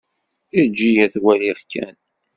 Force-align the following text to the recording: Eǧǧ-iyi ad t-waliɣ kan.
Eǧǧ-iyi 0.59 0.99
ad 1.03 1.11
t-waliɣ 1.13 1.59
kan. 1.71 1.95